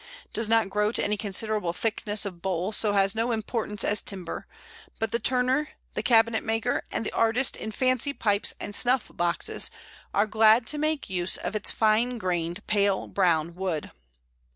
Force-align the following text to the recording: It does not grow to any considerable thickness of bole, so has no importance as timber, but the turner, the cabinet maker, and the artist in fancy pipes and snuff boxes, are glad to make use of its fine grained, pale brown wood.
It 0.25 0.33
does 0.33 0.49
not 0.49 0.71
grow 0.71 0.91
to 0.93 1.03
any 1.03 1.15
considerable 1.15 1.73
thickness 1.73 2.25
of 2.25 2.41
bole, 2.41 2.71
so 2.71 2.93
has 2.93 3.13
no 3.13 3.31
importance 3.31 3.83
as 3.83 4.01
timber, 4.01 4.47
but 4.97 5.11
the 5.11 5.19
turner, 5.19 5.69
the 5.93 6.01
cabinet 6.01 6.43
maker, 6.43 6.81
and 6.91 7.05
the 7.05 7.11
artist 7.11 7.55
in 7.55 7.69
fancy 7.69 8.11
pipes 8.11 8.55
and 8.59 8.75
snuff 8.75 9.11
boxes, 9.13 9.69
are 10.11 10.25
glad 10.25 10.65
to 10.65 10.79
make 10.79 11.07
use 11.11 11.37
of 11.37 11.55
its 11.55 11.69
fine 11.69 12.17
grained, 12.17 12.65
pale 12.65 13.05
brown 13.05 13.53
wood. 13.53 13.91